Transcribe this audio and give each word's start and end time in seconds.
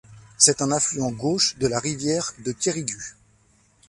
C'est 0.39 0.63
un 0.63 0.71
affluent 0.71 1.11
gauche 1.11 1.59
de 1.59 1.67
la 1.67 1.79
Rivière 1.79 2.33
de 2.43 2.51
Quérigut. 2.51 3.17